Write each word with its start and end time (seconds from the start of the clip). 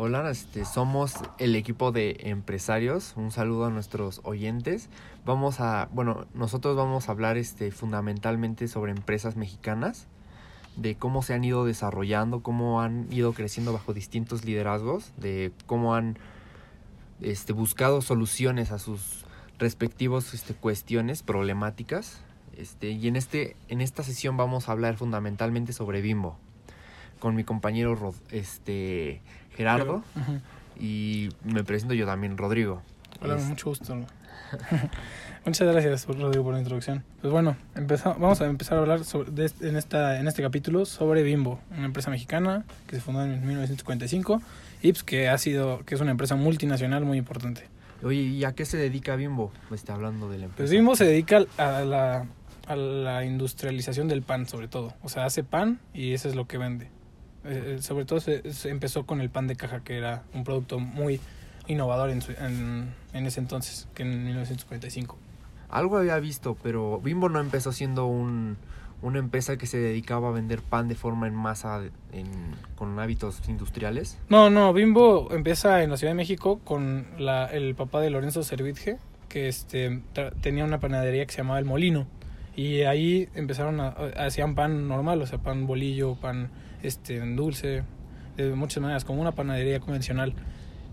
Hola, 0.00 0.30
este, 0.30 0.64
somos 0.64 1.14
el 1.38 1.56
equipo 1.56 1.90
de 1.90 2.18
empresarios. 2.20 3.14
Un 3.16 3.32
saludo 3.32 3.64
a 3.64 3.70
nuestros 3.70 4.20
oyentes. 4.22 4.90
Vamos 5.26 5.58
a, 5.58 5.88
bueno, 5.92 6.28
nosotros 6.34 6.76
vamos 6.76 7.08
a 7.08 7.10
hablar 7.10 7.36
este, 7.36 7.72
fundamentalmente 7.72 8.68
sobre 8.68 8.92
empresas 8.92 9.34
mexicanas, 9.34 10.06
de 10.76 10.94
cómo 10.94 11.22
se 11.22 11.34
han 11.34 11.42
ido 11.42 11.64
desarrollando, 11.64 12.44
cómo 12.44 12.80
han 12.80 13.12
ido 13.12 13.32
creciendo 13.32 13.72
bajo 13.72 13.92
distintos 13.92 14.44
liderazgos, 14.44 15.10
de 15.16 15.50
cómo 15.66 15.96
han 15.96 16.16
este, 17.20 17.52
buscado 17.52 18.00
soluciones 18.00 18.70
a 18.70 18.78
sus 18.78 19.24
respectivos 19.58 20.32
este, 20.32 20.54
cuestiones, 20.54 21.24
problemáticas. 21.24 22.20
Este, 22.56 22.90
y 22.90 23.08
en, 23.08 23.16
este, 23.16 23.56
en 23.66 23.80
esta 23.80 24.04
sesión 24.04 24.36
vamos 24.36 24.68
a 24.68 24.72
hablar 24.72 24.96
fundamentalmente 24.96 25.72
sobre 25.72 26.02
Bimbo, 26.02 26.38
con 27.18 27.34
mi 27.34 27.44
compañero 27.44 27.94
Rod, 27.94 28.14
este, 28.30 29.20
Gerardo 29.56 30.02
y 30.80 31.28
me 31.44 31.64
presento 31.64 31.94
yo 31.94 32.06
también, 32.06 32.36
Rodrigo. 32.38 32.82
Hola, 33.20 33.36
Es- 33.36 33.44
mucho 33.44 33.70
gusto. 33.70 33.96
Muchas 35.44 35.66
gracias, 35.72 36.06
Rodrigo, 36.06 36.44
por 36.44 36.52
la 36.54 36.58
introducción. 36.60 37.04
Pues 37.20 37.32
bueno, 37.32 37.56
empeza- 37.74 38.14
vamos 38.18 38.40
a 38.40 38.46
empezar 38.46 38.78
a 38.78 38.80
hablar 38.82 39.04
sobre, 39.04 39.30
de 39.30 39.50
en, 39.68 39.76
esta, 39.76 40.18
en 40.20 40.28
este 40.28 40.42
capítulo 40.42 40.84
sobre 40.84 41.22
Bimbo, 41.22 41.60
una 41.76 41.86
empresa 41.86 42.10
mexicana 42.10 42.64
que 42.86 42.96
se 42.96 43.02
fundó 43.02 43.24
en 43.24 43.46
1955 43.46 44.42
y 44.82 44.92
pues, 44.92 45.02
que 45.04 45.28
ha 45.28 45.38
sido, 45.38 45.84
que 45.84 45.94
es 45.94 46.00
una 46.00 46.10
empresa 46.10 46.34
multinacional 46.36 47.04
muy 47.04 47.18
importante. 47.18 47.64
Oye, 48.02 48.20
¿y 48.20 48.44
a 48.44 48.52
qué 48.52 48.64
se 48.64 48.76
dedica 48.76 49.16
Bimbo? 49.16 49.52
Me 49.70 49.76
está 49.76 49.94
hablando 49.94 50.28
de 50.30 50.38
la 50.38 50.44
empresa. 50.46 50.62
Pues 50.62 50.70
Bimbo 50.70 50.96
se 50.96 51.04
dedica 51.04 51.44
a 51.56 51.80
la, 51.82 52.26
a 52.66 52.76
la 52.76 53.24
industrialización 53.24 54.06
del 54.08 54.22
pan, 54.22 54.46
sobre 54.46 54.68
todo. 54.68 54.94
O 55.02 55.08
sea, 55.08 55.24
hace 55.24 55.44
pan 55.44 55.80
y 55.94 56.12
eso 56.12 56.28
es 56.28 56.34
lo 56.36 56.46
que 56.46 56.58
vende. 56.58 56.88
Eh, 57.44 57.76
eh, 57.78 57.82
sobre 57.82 58.04
todo 58.04 58.20
se, 58.20 58.52
se 58.52 58.70
empezó 58.70 59.06
con 59.06 59.20
el 59.20 59.30
pan 59.30 59.46
de 59.46 59.56
caja, 59.56 59.80
que 59.80 59.96
era 59.96 60.22
un 60.34 60.44
producto 60.44 60.78
muy 60.78 61.20
innovador 61.66 62.10
en, 62.10 62.22
su- 62.22 62.32
en, 62.32 62.92
en 63.12 63.26
ese 63.26 63.40
entonces, 63.40 63.88
que 63.94 64.02
en 64.02 64.24
1945. 64.24 65.16
Algo 65.70 65.98
había 65.98 66.18
visto, 66.18 66.56
pero 66.62 67.00
Bimbo 67.00 67.28
no 67.28 67.40
empezó 67.40 67.72
siendo 67.72 68.06
un, 68.06 68.56
una 69.02 69.18
empresa 69.18 69.56
que 69.58 69.66
se 69.66 69.78
dedicaba 69.78 70.28
a 70.28 70.32
vender 70.32 70.62
pan 70.62 70.88
de 70.88 70.94
forma 70.94 71.26
en 71.26 71.34
masa 71.34 71.82
en, 72.12 72.26
con 72.74 72.98
hábitos 72.98 73.46
industriales. 73.48 74.18
No, 74.28 74.48
no, 74.50 74.72
Bimbo 74.72 75.28
empieza 75.30 75.82
en 75.82 75.90
la 75.90 75.96
Ciudad 75.98 76.12
de 76.12 76.16
México 76.16 76.60
con 76.64 77.06
la, 77.18 77.44
el 77.46 77.74
papá 77.74 78.00
de 78.00 78.10
Lorenzo 78.10 78.42
Servitje, 78.42 78.96
que 79.28 79.46
este, 79.48 80.00
tenía 80.40 80.64
una 80.64 80.80
panadería 80.80 81.26
que 81.26 81.32
se 81.32 81.38
llamaba 81.38 81.58
El 81.58 81.66
Molino. 81.66 82.06
Y 82.56 82.80
ahí 82.82 83.28
empezaron 83.34 83.78
a, 83.80 83.88
hacían 84.16 84.54
pan 84.54 84.88
normal, 84.88 85.20
o 85.22 85.26
sea, 85.26 85.38
pan 85.38 85.66
bolillo, 85.66 86.16
pan 86.16 86.48
este, 86.82 87.16
en 87.18 87.36
dulce, 87.36 87.82
de 88.36 88.50
muchas 88.54 88.80
maneras, 88.82 89.04
como 89.04 89.20
una 89.20 89.32
panadería 89.32 89.80
convencional. 89.80 90.32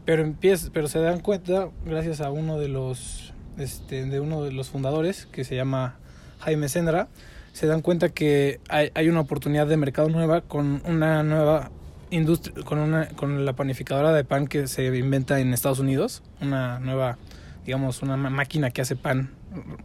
Pero 0.05 0.21
empieza, 0.21 0.69
pero 0.73 0.87
se 0.87 0.99
dan 0.99 1.19
cuenta, 1.19 1.69
gracias 1.85 2.21
a 2.21 2.29
uno 2.31 2.59
de 2.59 2.67
los, 2.67 3.33
este, 3.57 4.05
de 4.05 4.19
uno 4.19 4.43
de 4.43 4.51
los 4.51 4.69
fundadores, 4.69 5.25
que 5.31 5.43
se 5.43 5.55
llama 5.55 5.95
Jaime 6.39 6.69
Sendra, 6.69 7.07
se 7.53 7.67
dan 7.67 7.81
cuenta 7.81 8.09
que 8.09 8.59
hay, 8.69 8.91
hay 8.93 9.09
una 9.09 9.21
oportunidad 9.21 9.65
de 9.67 9.77
mercado 9.77 10.09
nueva 10.09 10.41
con 10.41 10.81
una 10.85 11.23
nueva 11.23 11.71
industria, 12.11 12.63
con 12.65 12.79
una, 12.79 13.07
con 13.09 13.45
la 13.45 13.53
panificadora 13.53 14.11
de 14.13 14.23
pan 14.23 14.47
que 14.47 14.67
se 14.67 14.85
inventa 14.95 15.39
en 15.39 15.53
Estados 15.53 15.79
Unidos, 15.79 16.21
una 16.41 16.79
nueva, 16.79 17.17
digamos, 17.65 18.01
una 18.03 18.15
máquina 18.17 18.69
que 18.71 18.81
hace 18.81 18.95
pan, 18.95 19.31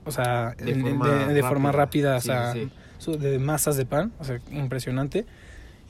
o 0.04 0.10
sea, 0.10 0.54
De 0.58 0.72
en- 0.72 0.80
forma 0.82 1.08
de, 1.28 1.34
de 1.34 1.42
forma 1.42 1.72
rápida, 1.72 2.16
o 2.16 2.20
Sí, 2.20 2.26
sea, 2.26 2.52
sí, 2.52 2.70
de 3.18 3.38
masas 3.38 3.76
de 3.76 3.86
pan, 3.86 4.12
o 4.18 4.24
sea, 4.24 4.40
impresionante. 4.50 5.24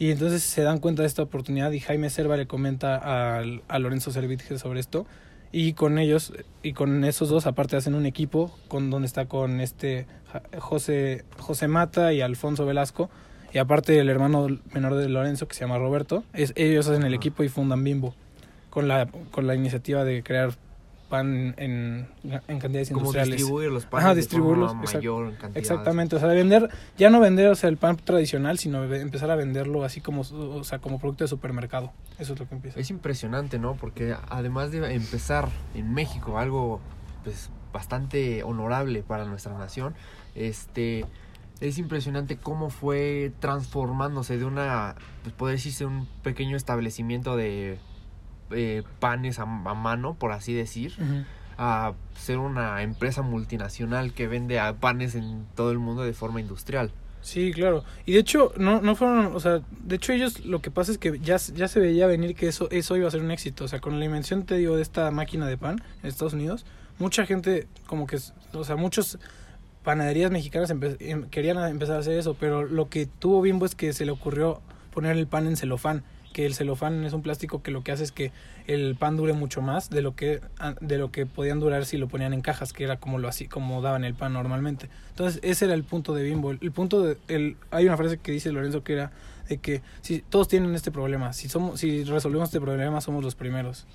Y 0.01 0.11
entonces 0.13 0.43
se 0.43 0.63
dan 0.63 0.79
cuenta 0.79 1.03
de 1.03 1.09
esta 1.09 1.23
oportunidad 1.23 1.71
y 1.73 1.79
Jaime 1.79 2.09
Serva 2.09 2.39
le 2.39 2.47
comenta 2.47 2.97
al- 3.37 3.63
a, 3.69 3.79
Lorenzo 3.79 4.11
Servitje 4.11 4.59
sobre 4.59 4.81
esto. 4.81 5.05
Y 5.53 5.75
con 5.75 5.99
ellos, 5.99 6.33
y 6.63 6.73
con 6.73 7.05
esos 7.05 7.29
dos, 7.29 7.47
aparte 7.47 7.77
hacen 7.77 7.95
un 7.95 8.07
equipo 8.07 8.51
con 8.69 8.89
donde 8.89 9.05
está 9.05 9.27
con 9.27 9.61
este 9.61 10.07
José, 10.59 11.25
José 11.39 11.69
Mata 11.69 12.15
y 12.15 12.23
Alfonso 12.23 12.65
Velasco. 12.65 13.11
Y 13.53 13.59
aparte 13.59 13.99
el 13.99 14.09
hermano 14.09 14.47
menor 14.73 14.95
de 14.95 15.07
Lorenzo, 15.11 15.47
que 15.47 15.55
se 15.55 15.61
llama 15.61 15.77
Roberto, 15.77 16.25
es, 16.33 16.55
ellos 16.57 16.89
hacen 16.89 17.03
el 17.03 17.13
equipo 17.13 17.45
y 17.45 17.51
fundan 17.51 17.85
Bimbo. 17.85 18.15
Con 18.71 18.89
la, 18.89 19.07
con 19.33 19.47
la 19.47 19.55
iniciativa 19.55 20.03
de 20.05 20.23
crear 20.23 20.53
pan 21.11 21.55
en, 21.59 22.09
en 22.25 22.59
cantidades 22.59 22.89
Como 22.89 23.01
industriales. 23.01 23.37
distribuir 23.37 23.71
los 23.71 23.85
panes 23.85 24.05
Ajá, 24.05 24.15
de 24.15 24.21
distribuirlos, 24.21 24.73
forma 24.73 24.93
mayor. 24.95 25.35
Exactamente, 25.55 26.17
o 26.17 26.19
sea, 26.19 26.29
de 26.29 26.37
vender, 26.37 26.71
ya 26.97 27.11
no 27.11 27.21
vender, 27.21 27.49
o 27.49 27.55
sea, 27.55 27.69
el 27.69 27.77
pan 27.77 27.97
tradicional, 27.97 28.59
sino 28.59 28.83
empezar 28.85 29.31
a 29.31 29.37
venderlo 29.37 29.85
así 29.85 30.01
como, 30.01 30.23
o 30.23 30.65
sea, 30.65 30.79
como 30.79 30.99
producto 30.99 31.25
de 31.25 31.29
supermercado. 31.29 31.93
Eso 32.19 32.33
es 32.33 32.41
lo 32.41 32.49
que 32.49 32.55
empieza. 32.55 32.81
Es 32.81 32.89
impresionante, 32.91 33.59
¿no? 33.59 33.75
Porque 33.75 34.15
además 34.29 34.71
de 34.71 34.95
empezar 34.95 35.49
en 35.75 35.93
México, 35.93 36.39
algo 36.39 36.81
pues 37.25 37.51
bastante 37.73 38.43
honorable 38.43 39.03
para 39.03 39.27
nuestra 39.27 39.59
nación, 39.59 39.95
este 40.35 41.05
es 41.61 41.77
impresionante 41.79 42.37
cómo 42.37 42.71
fue 42.71 43.33
transformándose 43.41 44.39
de 44.39 44.45
una, 44.47 44.95
pues 45.23 45.35
poder 45.35 45.57
decirse 45.57 45.85
un 45.85 46.07
pequeño 46.23 46.57
establecimiento 46.57 47.37
de 47.37 47.79
eh, 48.51 48.83
panes 48.99 49.39
a, 49.39 49.43
a 49.43 49.47
mano, 49.75 50.15
por 50.15 50.33
así 50.33 50.53
decir, 50.55 50.93
a 51.59 51.93
ser 52.15 52.39
una 52.39 52.83
empresa 52.83 53.23
multinacional 53.23 54.13
que 54.15 54.27
vende 54.27 54.59
a 54.59 54.73
panes 54.75 55.15
en 55.15 55.47
todo 55.55 55.71
el 55.73 55.79
mundo 55.79 56.03
de 56.03 56.13
forma 56.13 56.41
industrial. 56.41 56.91
Sí, 57.23 57.53
claro. 57.53 57.85
Y 58.07 58.13
de 58.13 58.21
hecho, 58.21 58.53
no, 58.57 58.81
no 58.81 58.97
fueron, 58.97 59.37
o 59.37 59.41
sea, 59.41 59.61
de 59.85 59.97
hecho 59.97 60.13
ellos 60.15 60.45
lo 60.47 60.63
que 60.63 60.71
pasa 60.71 60.91
es 60.91 60.97
que 60.97 61.19
ya, 61.19 61.37
ya 61.37 61.69
se 61.69 61.79
veía 61.79 62.07
venir 62.07 62.35
que 62.35 62.49
eso, 62.49 62.71
eso 62.71 62.97
iba 62.97 63.07
a 63.09 63.11
ser 63.11 63.21
un 63.21 63.31
éxito. 63.31 63.65
O 63.65 63.69
sea, 63.69 63.79
con 63.81 63.99
la 63.99 64.05
invención, 64.07 64.45
te 64.45 64.57
digo, 64.57 64.75
de 64.77 64.81
esta 64.83 65.11
máquina 65.11 65.47
de 65.47 65.59
pan 65.59 65.83
en 66.03 66.09
Estados 66.09 66.33
Unidos, 66.33 66.65
mucha 66.99 67.27
gente, 67.27 67.69
como 67.87 68.07
que, 68.07 68.19
o 68.55 68.65
sea, 68.65 68.77
muchos 68.77 69.19
panaderías 69.85 70.31
mexicanas 70.31 70.71
empe- 70.71 70.97
em- 71.01 71.29
querían 71.29 71.59
empezar 71.69 71.97
a 71.97 72.01
hacer 72.01 72.19
eso, 72.19 72.37
pero 72.41 72.65
lo 72.65 72.89
que 72.89 73.05
tuvo 73.07 73.43
Bimbo 73.43 73.67
es 73.67 73.75
que 73.75 73.93
se 73.93 74.07
le 74.07 74.13
ocurrió 74.13 74.61
poner 74.93 75.17
el 75.17 75.27
pan 75.27 75.47
en 75.47 75.57
celofán, 75.59 76.03
que 76.33 76.47
el 76.47 76.55
celofán 76.55 77.05
es 77.05 77.13
un 77.13 77.23
plástico 77.23 77.63
que 77.63 77.71
lo 77.71 77.83
que 77.83 77.93
hace 77.93 78.05
es 78.05 78.13
que 78.13 78.33
el 78.67 78.95
pan 78.95 79.17
dure 79.17 79.33
mucho 79.33 79.63
más 79.63 79.91
de 79.91 80.01
lo 80.03 80.15
que 80.15 80.41
a- 80.59 80.75
de 80.81 80.99
lo 80.99 81.11
que 81.11 81.27
podían 81.27 81.59
durar 81.61 81.85
si 81.87 81.99
lo 81.99 82.09
ponían 82.09 82.33
en 82.33 82.41
cajas, 82.41 82.73
que 82.73 82.85
era 82.85 82.99
como 82.99 83.19
lo 83.19 83.29
así 83.29 83.47
como 83.49 83.83
daban 83.83 84.05
el 84.05 84.15
pan 84.15 84.33
normalmente. 84.33 84.89
Entonces, 85.11 85.41
ese 85.43 85.65
era 85.65 85.75
el 85.75 85.85
punto 85.85 86.15
de 86.15 86.23
Bimbo. 86.23 86.53
El, 86.53 86.73
punto 86.73 87.03
de 87.03 87.17
el 87.29 87.57
hay 87.71 87.87
una 87.87 87.97
frase 87.97 88.19
que 88.19 88.33
dice 88.33 88.53
Lorenzo 88.53 88.85
que 88.85 88.93
era 88.95 89.13
de 89.49 89.59
que 89.59 89.83
si 90.03 90.21
todos 90.21 90.47
tienen 90.47 90.75
este 90.75 90.93
problema, 90.93 91.33
si 91.33 91.49
somos 91.49 91.81
si 91.81 92.05
resolvemos 92.05 92.49
este 92.49 92.61
problema 92.61 93.01
somos 93.01 93.25
los 93.25 93.35
primeros. 93.35 93.87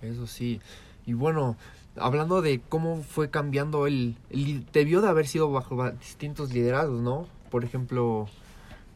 Eso 0.00 0.26
sí. 0.26 0.60
Y 1.06 1.12
bueno, 1.12 1.56
hablando 1.96 2.40
de 2.40 2.60
cómo 2.68 3.02
fue 3.02 3.28
cambiando 3.28 3.86
el, 3.86 4.16
el 4.30 4.64
debió 4.72 5.02
de 5.02 5.08
haber 5.08 5.26
sido 5.26 5.50
bajo 5.52 5.90
distintos 5.92 6.52
liderazgos, 6.54 7.02
¿no? 7.02 7.26
Por 7.50 7.64
ejemplo, 7.64 8.28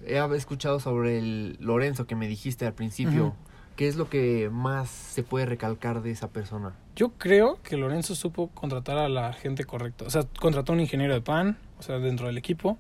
he 0.05 0.37
escuchado 0.37 0.81
sobre 0.81 1.19
el 1.19 1.57
Lorenzo 1.61 2.07
que 2.07 2.15
me 2.17 2.29
dijiste 2.29 2.67
al 2.67 2.75
principio. 2.75 3.35
¿Qué 3.77 3.89
es 3.89 3.97
lo 3.97 4.09
que 4.09 4.49
más 4.51 4.89
se 4.89 5.23
puede 5.23 5.45
recalcar 5.45 6.01
de 6.03 6.11
esa 6.11 6.29
persona? 6.31 6.73
Yo 6.95 7.11
creo 7.19 7.59
que 7.63 7.77
Lorenzo 7.77 8.15
supo 8.15 8.49
contratar 8.49 8.97
a 8.97 9.09
la 9.11 9.35
gente 9.35 9.65
correcta. 9.65 10.07
O 10.07 10.11
sea, 10.11 10.23
contrató 10.41 10.73
a 10.73 10.77
un 10.77 10.81
ingeniero 10.81 11.13
de 11.13 11.21
pan, 11.21 11.59
o 11.79 11.83
sea, 11.83 11.99
dentro 11.99 12.27
del 12.27 12.39
equipo. 12.39 12.79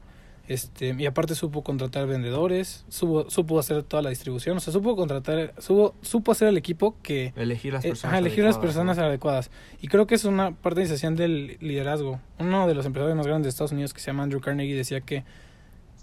Este, 0.49 0.95
y 0.97 1.07
aparte 1.07 1.35
supo 1.35 1.63
contratar 1.65 2.07
vendedores, 2.07 2.85
supo, 2.89 3.29
supo 3.29 3.59
hacer 3.59 3.83
toda 3.83 4.01
la 4.01 4.11
distribución, 4.11 4.57
o 4.57 4.61
sea, 4.61 4.73
supo 4.73 4.95
contratar, 4.95 5.53
supo, 5.59 5.97
supo 6.03 6.31
hacer 6.31 6.47
el 6.47 6.57
equipo 6.57 6.95
que 7.03 7.33
Elegir 7.35 7.73
las 7.73 7.85
Eh, 7.85 7.89
personas. 7.89 8.13
ajá, 8.13 8.19
elegir 8.21 8.45
las 8.45 8.57
personas 8.57 8.97
¿no? 8.97 9.03
adecuadas. 9.05 9.51
Y 9.83 9.89
creo 9.89 10.07
que 10.07 10.15
es 10.15 10.25
una 10.25 10.53
parte 10.53 10.83
esencial 10.83 11.17
del 11.17 11.57
liderazgo. 11.61 12.21
Uno 12.39 12.69
de 12.69 12.75
los 12.75 12.87
empresarios 12.87 13.17
más 13.17 13.27
grandes 13.27 13.47
de 13.47 13.49
Estados 13.51 13.73
Unidos, 13.73 13.93
que 13.93 13.99
se 14.01 14.07
llama 14.07 14.23
Andrew 14.23 14.41
Carnegie, 14.41 14.77
decía 14.77 15.01
que, 15.01 15.25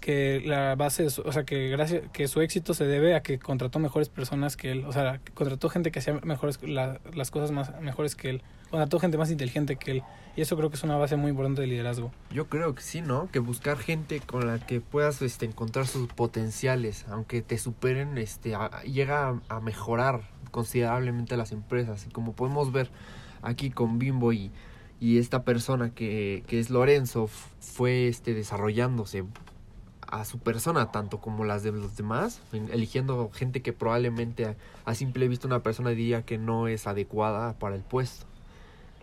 que 0.04 0.42
la 0.44 0.74
base, 0.74 1.06
o 1.06 1.32
sea, 1.32 1.44
que 1.44 1.70
gracias, 1.70 2.02
que 2.12 2.28
su 2.28 2.42
éxito 2.42 2.74
se 2.74 2.84
debe 2.84 3.14
a 3.14 3.22
que 3.22 3.38
contrató 3.38 3.78
mejores 3.78 4.10
personas 4.10 4.54
que 4.54 4.70
él. 4.70 4.84
O 4.84 4.92
sea, 4.92 5.18
que 5.24 5.32
contrató 5.32 5.70
gente 5.70 5.90
que 5.90 6.00
hacía 6.00 6.20
mejores, 6.22 6.62
la- 6.62 7.00
las 7.14 7.30
cosas 7.30 7.52
más 7.52 7.80
mejores 7.80 8.14
que 8.14 8.28
él. 8.28 8.42
Contrató 8.70 8.98
gente 9.00 9.16
más 9.16 9.30
inteligente 9.30 9.76
que 9.76 9.92
él. 9.92 10.02
Y 10.36 10.42
eso 10.42 10.58
creo 10.58 10.68
que 10.68 10.76
es 10.76 10.82
una 10.82 10.98
base 10.98 11.16
muy 11.16 11.30
importante 11.30 11.62
de 11.62 11.68
liderazgo. 11.68 12.12
Yo 12.30 12.48
creo 12.50 12.74
que 12.74 12.82
sí, 12.82 13.00
¿no? 13.00 13.30
Que 13.30 13.38
buscar 13.38 13.78
gente 13.78 14.20
con 14.20 14.46
la 14.46 14.58
que 14.58 14.82
puedas 14.82 15.22
este, 15.22 15.46
encontrar 15.46 15.86
sus 15.86 16.06
potenciales, 16.12 17.06
aunque 17.08 17.40
te 17.40 17.56
superen, 17.56 18.18
este, 18.18 18.54
llega 18.84 19.28
a, 19.48 19.56
a 19.56 19.60
mejorar 19.60 20.20
considerablemente 20.50 21.36
las 21.38 21.50
empresas. 21.52 22.06
Y 22.06 22.10
como 22.10 22.34
podemos 22.34 22.72
ver 22.72 22.90
aquí 23.40 23.70
con 23.70 23.98
Bimbo 23.98 24.34
y, 24.34 24.50
y 25.00 25.16
esta 25.18 25.44
persona 25.44 25.94
que, 25.94 26.42
que 26.46 26.58
es 26.60 26.68
Lorenzo, 26.68 27.28
fue 27.60 28.08
este, 28.08 28.34
desarrollándose 28.34 29.24
a 30.20 30.24
su 30.24 30.38
persona, 30.38 30.90
tanto 30.92 31.18
como 31.18 31.44
las 31.44 31.62
de 31.62 31.72
los 31.72 31.96
demás, 31.96 32.40
en- 32.52 32.70
eligiendo 32.72 33.30
gente 33.34 33.62
que 33.62 33.72
probablemente 33.72 34.56
a, 34.84 34.94
simple 34.94 35.28
vista 35.28 35.46
una 35.46 35.60
persona 35.60 35.90
diría 35.90 36.22
que 36.22 36.38
no 36.38 36.68
es 36.68 36.86
adecuada 36.86 37.54
para 37.54 37.74
el 37.76 37.82
puesto. 37.82 38.26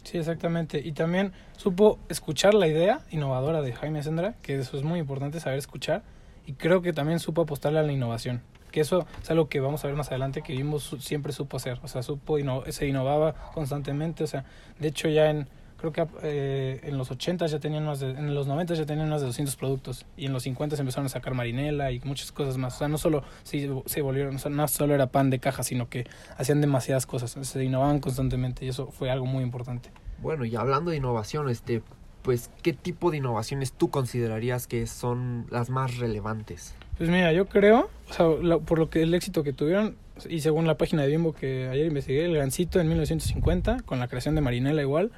Sí, 0.03 0.17
exactamente. 0.17 0.79
Y 0.83 0.93
también 0.93 1.31
supo 1.57 1.99
escuchar 2.09 2.53
la 2.55 2.67
idea 2.67 3.01
innovadora 3.11 3.61
de 3.61 3.71
Jaime 3.73 4.01
Sendra, 4.01 4.33
que 4.41 4.57
eso 4.57 4.75
es 4.77 4.83
muy 4.83 4.99
importante, 4.99 5.39
saber 5.39 5.59
escuchar. 5.59 6.01
Y 6.47 6.53
creo 6.53 6.81
que 6.81 6.91
también 6.91 7.19
supo 7.19 7.41
apostarle 7.43 7.79
a 7.79 7.83
la 7.83 7.91
innovación. 7.91 8.41
Que 8.71 8.79
eso 8.81 9.05
es 9.21 9.29
algo 9.29 9.47
que 9.47 9.59
vamos 9.59 9.83
a 9.83 9.87
ver 9.87 9.95
más 9.95 10.07
adelante, 10.07 10.41
que 10.41 10.53
Bimbo 10.53 10.79
su- 10.79 10.99
siempre 11.01 11.33
supo 11.33 11.57
hacer. 11.57 11.77
O 11.83 11.87
sea, 11.87 12.01
supo, 12.01 12.37
se 12.69 12.87
innovaba 12.87 13.33
constantemente. 13.53 14.23
O 14.23 14.27
sea, 14.27 14.45
de 14.79 14.87
hecho 14.87 15.07
ya 15.07 15.29
en, 15.29 15.47
creo 15.81 15.91
que 15.91 16.07
eh, 16.23 16.79
en 16.83 16.97
los 16.97 17.11
80 17.11 17.47
ya 17.47 17.59
tenían 17.59 17.85
más 17.85 17.99
de, 17.99 18.11
en 18.11 18.33
los 18.33 18.47
90 18.47 18.75
ya 18.75 18.85
tenían 18.85 19.09
más 19.09 19.19
de 19.21 19.27
200 19.27 19.55
productos. 19.57 20.05
Y 20.15 20.27
en 20.27 20.33
los 20.33 20.43
50 20.43 20.75
se 20.77 20.81
empezaron 20.83 21.07
a 21.07 21.09
sacar 21.09 21.33
marinela 21.33 21.91
y 21.91 21.99
muchas 22.05 22.31
cosas 22.31 22.57
más. 22.57 22.75
O 22.75 22.77
sea, 22.79 22.87
no 22.87 22.97
solo 22.97 23.23
se, 23.43 23.69
se 23.87 24.01
volvieron, 24.01 24.35
o 24.35 24.39
sea, 24.39 24.51
no 24.51 24.67
solo 24.67 24.93
era 24.95 25.07
pan 25.07 25.29
de 25.29 25.39
caja, 25.39 25.63
sino 25.63 25.89
que 25.89 26.05
hacían 26.37 26.61
demasiadas 26.61 27.05
cosas. 27.05 27.31
Se 27.45 27.63
innovaban 27.63 27.99
constantemente 27.99 28.63
y 28.65 28.69
eso 28.69 28.87
fue 28.91 29.09
algo 29.11 29.25
muy 29.25 29.43
importante. 29.43 29.89
Bueno, 30.19 30.45
y 30.45 30.55
hablando 30.55 30.91
de 30.91 30.97
innovación, 30.97 31.49
este, 31.49 31.81
pues, 32.21 32.51
¿qué 32.61 32.73
tipo 32.73 33.09
de 33.11 33.17
innovaciones 33.17 33.73
tú 33.73 33.89
considerarías 33.89 34.67
que 34.67 34.85
son 34.87 35.47
las 35.49 35.69
más 35.71 35.97
relevantes? 35.97 36.75
Pues 36.97 37.09
mira, 37.09 37.33
yo 37.33 37.47
creo, 37.47 37.89
o 38.09 38.13
sea, 38.13 38.27
la- 38.43 38.59
por 38.59 38.77
lo 38.77 38.89
que 38.91 39.01
el 39.01 39.13
éxito 39.15 39.41
que 39.41 39.53
tuvieron, 39.53 39.95
y 40.29 40.41
según 40.41 40.67
la 40.67 40.77
página 40.77 41.01
de 41.01 41.07
Bimbo 41.07 41.33
que 41.33 41.67
ayer 41.69 41.87
investigué, 41.87 42.25
el 42.25 42.37
Gancito 42.37 42.79
en 42.79 42.87
1950, 42.89 43.77
con 43.85 43.97
la 43.99 44.07
creación 44.07 44.35
de 44.35 44.41
Marinela 44.41 44.83
igual, 44.83 45.11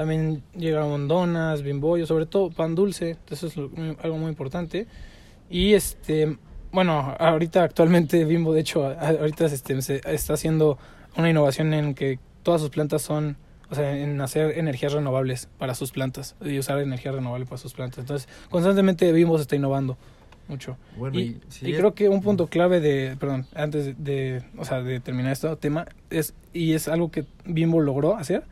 también 0.00 0.42
llegaron 0.56 1.08
donas, 1.08 1.60
bimbollo, 1.62 2.06
sobre 2.06 2.24
todo 2.24 2.48
pan 2.48 2.74
dulce, 2.74 3.18
eso 3.28 3.48
es 3.48 3.54
algo 4.02 4.16
muy 4.16 4.30
importante. 4.30 4.86
Y 5.50 5.74
este, 5.74 6.38
bueno, 6.72 7.14
ahorita 7.18 7.62
actualmente 7.64 8.24
Bimbo, 8.24 8.54
de 8.54 8.60
hecho, 8.62 8.86
ahorita 8.86 9.44
este, 9.44 9.82
se 9.82 10.00
está 10.06 10.32
haciendo 10.32 10.78
una 11.18 11.28
innovación 11.28 11.74
en 11.74 11.92
que 11.94 12.18
todas 12.42 12.62
sus 12.62 12.70
plantas 12.70 13.02
son, 13.02 13.36
o 13.68 13.74
sea, 13.74 13.94
en 13.94 14.18
hacer 14.22 14.56
energías 14.58 14.94
renovables 14.94 15.50
para 15.58 15.74
sus 15.74 15.90
plantas 15.90 16.34
y 16.40 16.58
usar 16.58 16.78
energía 16.78 17.12
renovable 17.12 17.44
para 17.44 17.58
sus 17.58 17.74
plantas. 17.74 17.98
Entonces, 17.98 18.26
constantemente 18.48 19.12
Bimbo 19.12 19.36
se 19.36 19.42
está 19.42 19.56
innovando 19.56 19.98
mucho. 20.48 20.78
Bueno, 20.96 21.18
Y, 21.18 21.22
y, 21.22 21.40
sí 21.50 21.66
y 21.68 21.72
es- 21.72 21.78
creo 21.78 21.94
que 21.94 22.08
un 22.08 22.22
punto 22.22 22.46
clave 22.46 22.80
de, 22.80 23.18
perdón, 23.20 23.44
antes 23.54 23.84
de, 23.84 23.94
de, 23.98 24.42
o 24.56 24.64
sea, 24.64 24.80
de 24.80 24.98
terminar 25.00 25.32
este 25.32 25.54
tema, 25.56 25.84
es, 26.08 26.32
y 26.54 26.72
es 26.72 26.88
algo 26.88 27.10
que 27.10 27.26
Bimbo 27.44 27.80
logró 27.80 28.16
hacer, 28.16 28.44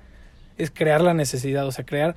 es 0.58 0.70
crear 0.70 1.00
la 1.00 1.14
necesidad, 1.14 1.66
o 1.66 1.72
sea, 1.72 1.84
crear 1.87 2.14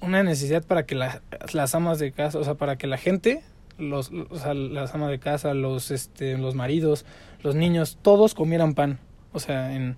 una 0.00 0.22
necesidad 0.22 0.62
para 0.64 0.84
que 0.86 0.94
la- 0.94 1.22
las 1.52 1.74
amas 1.74 1.98
de 1.98 2.12
casa, 2.12 2.38
o 2.38 2.44
sea, 2.44 2.54
para 2.54 2.76
que 2.76 2.86
la 2.86 2.98
gente, 2.98 3.42
los, 3.78 4.10
o 4.30 4.38
sea, 4.38 4.54
las 4.54 4.94
amas 4.94 5.10
de 5.10 5.18
casa, 5.18 5.54
los, 5.54 5.90
este, 5.90 6.36
los 6.38 6.54
maridos, 6.54 7.04
los 7.42 7.54
niños, 7.54 7.98
todos 8.02 8.34
comieran 8.34 8.74
pan, 8.74 8.98
o 9.32 9.40
sea, 9.40 9.74
en, 9.74 9.96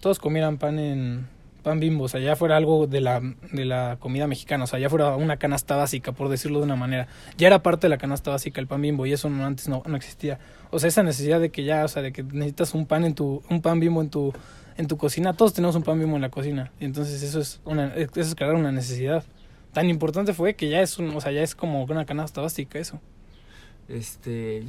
todos 0.00 0.18
comieran 0.18 0.58
pan 0.58 0.78
en 0.78 1.28
pan 1.66 1.80
bimbo, 1.80 2.04
o 2.04 2.08
sea, 2.08 2.20
ya 2.20 2.36
fuera 2.36 2.56
algo 2.56 2.86
de 2.86 3.00
la, 3.00 3.20
de 3.50 3.64
la 3.64 3.96
comida 3.98 4.28
mexicana, 4.28 4.62
o 4.62 4.66
sea, 4.68 4.78
ya 4.78 4.88
fuera 4.88 5.16
una 5.16 5.36
canasta 5.36 5.74
básica, 5.74 6.12
por 6.12 6.28
decirlo 6.28 6.60
de 6.60 6.64
una 6.64 6.76
manera. 6.76 7.08
Ya 7.38 7.48
era 7.48 7.60
parte 7.60 7.86
de 7.86 7.88
la 7.88 7.98
canasta 7.98 8.30
básica 8.30 8.60
el 8.60 8.68
pan 8.68 8.82
bimbo 8.82 9.04
y 9.04 9.12
eso 9.12 9.28
no, 9.28 9.44
antes 9.44 9.66
no, 9.66 9.82
no 9.84 9.96
existía. 9.96 10.38
O 10.70 10.78
sea, 10.78 10.86
esa 10.86 11.02
necesidad 11.02 11.40
de 11.40 11.50
que 11.50 11.64
ya, 11.64 11.84
o 11.84 11.88
sea, 11.88 12.02
de 12.02 12.12
que 12.12 12.22
necesitas 12.22 12.72
un 12.72 12.86
pan 12.86 13.04
en 13.04 13.16
tu, 13.16 13.42
un 13.50 13.62
pan 13.62 13.80
bimbo 13.80 14.00
en 14.00 14.10
tu, 14.10 14.32
en 14.76 14.86
tu 14.86 14.96
cocina, 14.96 15.32
todos 15.32 15.54
tenemos 15.54 15.74
un 15.74 15.82
pan 15.82 15.98
bimbo 15.98 16.14
en 16.14 16.22
la 16.22 16.28
cocina. 16.28 16.70
Y 16.78 16.84
entonces 16.84 17.20
eso 17.20 17.40
es 17.40 17.60
una, 17.64 17.92
eso 17.96 18.20
es 18.20 18.36
crear 18.36 18.54
una 18.54 18.70
necesidad. 18.70 19.24
Tan 19.72 19.90
importante 19.90 20.34
fue 20.34 20.54
que 20.54 20.68
ya 20.68 20.80
es 20.82 21.00
un, 21.00 21.16
o 21.16 21.20
sea, 21.20 21.32
ya 21.32 21.42
es 21.42 21.56
como 21.56 21.82
una 21.82 22.04
canasta 22.04 22.42
básica 22.42 22.78
eso. 22.78 23.00
Este, 23.88 24.62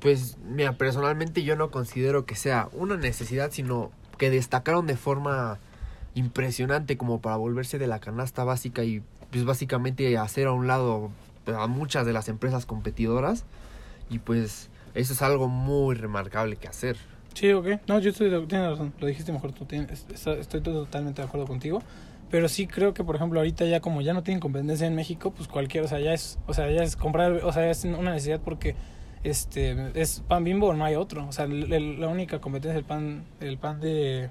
pues, 0.00 0.36
mira, 0.46 0.74
personalmente 0.74 1.42
yo 1.42 1.56
no 1.56 1.70
considero 1.70 2.26
que 2.26 2.34
sea 2.34 2.68
una 2.74 2.98
necesidad, 2.98 3.50
sino 3.50 3.90
que 4.18 4.28
destacaron 4.28 4.86
de 4.86 4.98
forma 4.98 5.58
impresionante 6.14 6.96
como 6.96 7.20
para 7.20 7.36
volverse 7.36 7.78
de 7.78 7.86
la 7.86 7.98
canasta 7.98 8.44
básica 8.44 8.84
y 8.84 9.02
pues 9.30 9.44
básicamente 9.44 10.16
hacer 10.16 10.46
a 10.46 10.52
un 10.52 10.66
lado 10.66 11.10
a 11.46 11.66
muchas 11.66 12.06
de 12.06 12.12
las 12.12 12.28
empresas 12.28 12.66
competidoras 12.66 13.44
y 14.10 14.18
pues 14.20 14.70
eso 14.94 15.12
es 15.12 15.22
algo 15.22 15.48
muy 15.48 15.94
remarcable 15.96 16.56
que 16.56 16.68
hacer. 16.68 16.96
Sí, 17.34 17.52
ok. 17.52 17.66
No, 17.88 17.98
yo 17.98 18.10
estoy, 18.10 18.30
de- 18.30 18.46
tienes 18.46 18.70
razón, 18.70 18.92
lo 19.00 19.06
dijiste 19.08 19.32
mejor 19.32 19.52
tú, 19.52 19.64
tienes- 19.64 20.06
estoy 20.08 20.60
totalmente 20.60 21.20
de 21.20 21.26
acuerdo 21.28 21.46
contigo. 21.46 21.82
Pero 22.30 22.48
sí 22.48 22.66
creo 22.66 22.94
que, 22.94 23.04
por 23.04 23.16
ejemplo, 23.16 23.38
ahorita 23.40 23.64
ya 23.66 23.80
como 23.80 24.00
ya 24.00 24.12
no 24.14 24.22
tienen 24.22 24.40
competencia 24.40 24.86
en 24.86 24.94
México, 24.94 25.32
pues 25.32 25.46
cualquier, 25.48 25.84
o 25.84 25.88
sea, 25.88 26.00
ya 26.00 26.14
es, 26.14 26.38
o 26.46 26.54
sea, 26.54 26.70
ya 26.70 26.82
es 26.82 26.96
comprar, 26.96 27.32
o 27.44 27.52
sea, 27.52 27.70
es 27.70 27.84
una 27.84 28.12
necesidad 28.12 28.40
porque 28.40 28.74
este 29.24 29.76
es 30.00 30.20
pan 30.26 30.42
bimbo 30.44 30.72
no 30.74 30.84
hay 30.84 30.94
otro. 30.96 31.26
O 31.28 31.32
sea, 31.32 31.44
el- 31.44 31.72
el- 31.72 32.00
la 32.00 32.08
única 32.08 32.40
competencia 32.40 32.72
es 32.72 32.78
el 32.78 32.84
pan, 32.84 33.24
el 33.40 33.58
pan 33.58 33.80
de, 33.80 34.30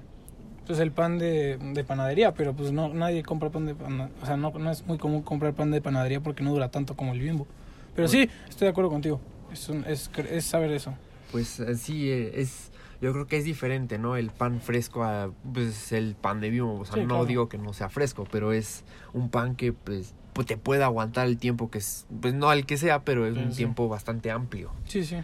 pues 0.66 0.78
el 0.78 0.92
pan 0.92 1.18
de, 1.18 1.58
de 1.58 1.84
panadería, 1.84 2.32
pero 2.34 2.54
pues 2.54 2.72
no, 2.72 2.92
nadie 2.92 3.22
compra 3.22 3.50
pan 3.50 3.66
de 3.66 3.74
panadería, 3.74 4.10
o 4.22 4.26
sea, 4.26 4.36
no, 4.36 4.50
no 4.50 4.70
es 4.70 4.86
muy 4.86 4.98
común 4.98 5.22
comprar 5.22 5.52
pan 5.54 5.70
de 5.70 5.80
panadería 5.80 6.20
porque 6.20 6.42
no 6.42 6.50
dura 6.52 6.70
tanto 6.70 6.96
como 6.96 7.12
el 7.12 7.20
bimbo. 7.20 7.46
Pero 7.94 8.08
sí, 8.08 8.28
estoy 8.48 8.66
de 8.66 8.70
acuerdo 8.70 8.90
contigo, 8.90 9.20
es, 9.52 9.68
un- 9.68 9.84
es, 9.86 10.10
es 10.30 10.44
saber 10.44 10.70
eso. 10.72 10.94
Pues 11.30 11.60
eh, 11.60 11.76
sí, 11.76 12.10
eh, 12.10 12.40
es, 12.40 12.70
yo 13.00 13.12
creo 13.12 13.26
que 13.26 13.36
es 13.36 13.44
diferente, 13.44 13.98
¿no? 13.98 14.16
El 14.16 14.30
pan 14.30 14.60
fresco 14.60 15.04
a 15.04 15.30
pues, 15.52 15.92
el 15.92 16.14
pan 16.14 16.40
de 16.40 16.48
Bimbo. 16.50 16.78
O 16.80 16.84
sea, 16.84 16.94
Sí, 16.94 17.00
no 17.00 17.06
claro. 17.08 17.26
digo 17.26 17.48
que 17.48 17.58
no 17.58 17.72
sea 17.72 17.88
fresco, 17.88 18.26
pero 18.30 18.52
es 18.52 18.84
un 19.12 19.28
pan 19.30 19.56
que 19.56 19.72
pues, 19.72 20.14
pues, 20.32 20.46
te 20.46 20.56
puede 20.56 20.82
aguantar 20.84 21.26
el 21.26 21.36
tiempo 21.38 21.70
que 21.70 21.78
es, 21.78 22.06
pues 22.20 22.34
no 22.34 22.50
al 22.50 22.66
que 22.66 22.76
sea, 22.76 23.04
pero 23.04 23.26
es 23.26 23.34
Sí, 23.34 23.40
un 23.40 23.50
sí. 23.50 23.56
tiempo 23.58 23.88
bastante 23.88 24.30
amplio. 24.30 24.70
Sí, 24.86 25.04
sí. 25.04 25.16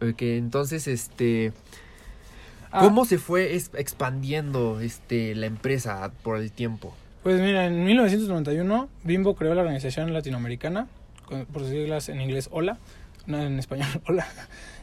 claro. 0.00 0.16
Que 0.16 0.36
entonces, 0.36 0.86
este, 0.88 1.52
Ah, 2.74 2.80
¿cómo 2.80 3.04
se 3.04 3.18
fue 3.18 3.54
expandiendo 3.54 4.80
este 4.80 5.34
la 5.34 5.46
empresa 5.46 6.10
por 6.22 6.38
el 6.38 6.50
tiempo? 6.50 6.92
Pues 7.22 7.40
mira, 7.40 7.66
en 7.66 7.84
1991 7.84 8.88
Bimbo 9.04 9.34
creó 9.36 9.54
la 9.54 9.62
organización 9.62 10.12
latinoamericana, 10.12 10.88
con- 11.24 11.46
por 11.46 11.62
sus 11.62 11.70
siglas 11.70 12.08
en 12.08 12.20
inglés 12.20 12.48
OLA, 12.52 12.78
no 13.26 13.40
en 13.40 13.58
español 13.58 13.86
OLA, 14.08 14.26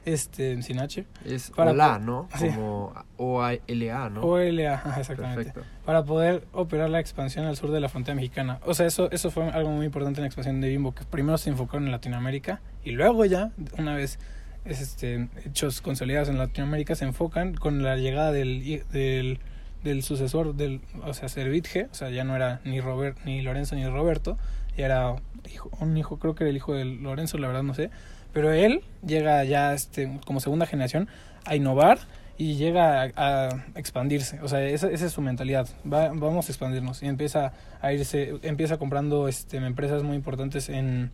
este, 0.06 0.62
sin 0.64 0.80
H, 0.80 1.06
Es 1.26 1.52
Para 1.52 1.72
OLA, 1.72 2.00
¿no? 2.00 2.28
sí. 2.40 2.48
Como 2.48 2.94
O-A-L-A, 3.18 4.10
¿no? 4.10 4.22
OLA, 4.22 4.84
exactamente, 4.98 5.44
Perfecto. 5.52 5.62
para 5.86 6.04
poder 6.04 6.46
operar 6.54 6.90
la 6.90 7.00
expansión 7.00 7.46
al 7.46 7.56
sur 7.58 7.72
de 7.72 7.80
la 7.82 7.90
frontera 7.90 8.16
mexicana. 8.16 8.60
O 8.66 8.74
sea, 8.74 8.88
eso, 8.88 9.12
eso 9.12 9.30
fue 9.30 9.50
algo 9.50 9.70
muy 9.70 9.86
importante 9.86 10.20
en 10.20 10.24
la 10.24 10.28
expansión 10.28 10.62
de 10.62 10.70
Bimbo, 10.70 10.96
que 10.96 11.04
primero 11.04 11.38
se 11.38 11.50
enfocaron 11.52 11.86
en 11.86 11.92
Latinoamérica 11.92 12.62
y 12.84 12.92
luego 12.92 13.26
ya, 13.26 13.52
una 13.78 13.96
vez 13.96 14.18
este, 14.66 15.28
hechos 15.46 15.82
consolidados 15.82 16.30
en 16.30 16.38
Latinoamérica, 16.38 16.96
se 16.96 17.06
enfocan 17.06 17.54
con 17.56 17.84
la 17.84 17.98
llegada 17.98 18.32
del, 18.32 18.84
del, 18.92 19.40
del 19.84 20.04
sucesor 20.04 20.56
del, 20.56 20.82
o 21.04 21.14
sea, 21.14 21.30
Servitje, 21.30 21.88
o 21.92 21.94
sea, 21.96 22.10
ya 22.10 22.24
no 22.24 22.36
era 22.36 22.62
ni 22.64 22.80
Robert, 22.82 23.18
ni 23.26 23.42
Lorenzo 23.42 23.76
ni 23.76 23.86
Roberto, 23.88 24.38
ya 24.78 24.86
era 24.86 25.16
hijo, 25.52 25.70
un 25.80 25.98
hijo, 25.98 26.20
creo 26.20 26.36
que 26.36 26.44
era 26.44 26.50
el 26.52 26.56
hijo 26.58 26.74
de 26.74 26.86
Lorenzo, 26.86 27.38
la 27.38 27.48
verdad 27.48 27.64
no 27.64 27.74
sé, 27.74 27.90
pero 28.34 28.54
él 28.54 28.82
llega 29.06 29.44
ya 29.44 29.74
este, 29.74 30.20
como 30.26 30.40
segunda 30.40 30.66
generación 30.66 31.08
a 31.46 31.56
innovar 31.56 32.00
y 32.38 32.56
llega 32.56 33.04
a, 33.04 33.10
a 33.50 33.66
expandirse, 33.76 34.40
o 34.42 34.48
sea, 34.48 34.64
esa, 34.64 34.90
esa 34.90 35.06
es 35.06 35.12
su 35.12 35.22
mentalidad, 35.22 35.68
Va- 35.92 36.10
vamos 36.10 36.48
a 36.48 36.52
expandirnos 36.52 37.04
y 37.04 37.08
empieza 37.08 37.54
a 37.82 37.94
irse, 37.94 38.34
empieza 38.44 38.78
comprando 38.78 39.28
este, 39.28 39.58
empresas 39.58 40.04
muy 40.04 40.16
importantes 40.16 40.70
en, 40.70 41.12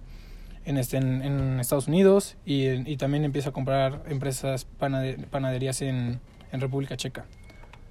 en, 0.67 0.77
este, 0.77 0.97
en, 0.97 1.21
en 1.23 1.59
Estados 1.59 1.87
Unidos 1.87 2.35
y, 2.45 2.67
y 2.89 2.97
también 2.97 3.23
empieza 3.25 3.49
a 3.49 3.51
comprar 3.53 4.03
empresas 4.07 4.67
panade- 4.79 5.25
panaderías 5.27 5.81
en, 5.81 6.19
en 6.51 6.61
República 6.61 6.95
Checa. 6.97 7.25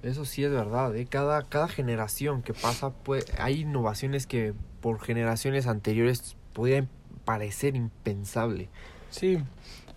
Eso 0.03 0.25
sí 0.25 0.43
es 0.43 0.51
verdad, 0.51 0.95
¿eh? 0.95 1.05
cada, 1.09 1.41
cada 1.43 1.67
generación 1.67 2.43
que 2.43 2.53
pasa, 2.53 2.91
pues, 2.91 3.25
hay 3.39 3.61
innovaciones 3.61 4.27
que 4.27 4.53
por 4.79 4.99
generaciones 5.01 5.65
anteriores 5.67 6.35
podrían 6.53 6.87
parecer 7.25 7.75
impensable. 7.75 8.69
Sí, 9.09 9.39